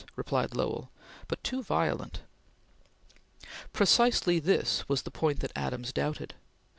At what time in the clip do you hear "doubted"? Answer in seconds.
5.93-6.33